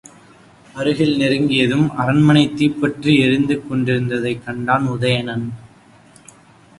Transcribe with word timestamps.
அருகில் 0.73 1.17
நெருங்கியதும் 1.17 1.89
அரண்மனை 1.95 2.53
தீப்பற்றி 2.53 3.19
எரிந்து 3.19 3.63
கொண்டிருந்ததைக் 3.67 4.43
கண்டான் 4.45 4.87
உதயணன். 4.87 5.45